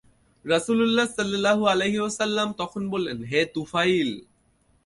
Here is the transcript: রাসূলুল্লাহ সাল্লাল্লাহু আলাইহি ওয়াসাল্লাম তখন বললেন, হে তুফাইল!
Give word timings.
রাসূলুল্লাহ 0.45 1.07
সাল্লাল্লাহু 1.17 1.63
আলাইহি 1.65 1.99
ওয়াসাল্লাম 2.01 2.47
তখন 2.57 2.81
বললেন, 2.89 3.17
হে 3.23 3.39
তুফাইল! 3.55 4.09